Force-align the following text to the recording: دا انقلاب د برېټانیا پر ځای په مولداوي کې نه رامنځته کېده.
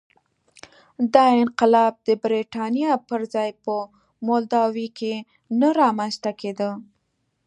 دا 1.13 1.25
انقلاب 1.43 1.93
د 2.07 2.09
برېټانیا 2.23 2.91
پر 3.07 3.21
ځای 3.33 3.49
په 3.63 3.73
مولداوي 4.25 4.87
کې 4.97 5.13
نه 5.59 5.69
رامنځته 5.79 6.31
کېده. 6.39 6.69